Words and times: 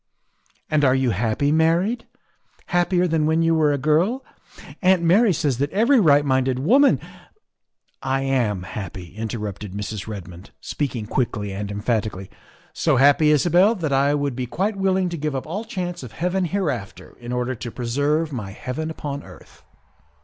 "And 0.67 0.81
you 0.81 1.11
are 1.11 1.13
happy, 1.13 1.51
married? 1.51 2.07
Happier 2.65 3.07
than 3.07 3.27
when 3.27 3.43
you 3.43 3.53
were 3.53 3.71
a 3.71 3.77
girl? 3.77 4.25
Aunt 4.81 5.03
Mary 5.03 5.31
says 5.31 5.59
that 5.59 5.69
every 5.69 5.99
right 5.99 6.25
minded 6.25 6.57
woman 6.57 6.99
""I 8.17 8.21
am 8.23 8.63
happy," 8.63 9.15
interrupted 9.15 9.73
Mrs. 9.73 10.07
Redmond, 10.07 10.49
speaking 10.59 11.05
quickly 11.05 11.51
and 11.53 11.69
emphatically," 11.69 12.31
so 12.83 12.95
happy, 12.97 13.29
Isabel, 13.29 13.75
that 13.75 13.93
I 13.93 14.15
would 14.15 14.35
be 14.35 14.47
quite 14.47 14.75
willing 14.75 15.07
to 15.09 15.17
give 15.17 15.35
up 15.35 15.45
all 15.45 15.65
chance 15.65 16.01
of 16.01 16.13
heaven 16.13 16.45
hereafter 16.45 17.15
in 17.19 17.31
order 17.31 17.53
to 17.53 17.69
preserve 17.69 18.33
my 18.33 18.49
heaven 18.49 18.89
upon 18.89 19.21
earth." 19.21 19.61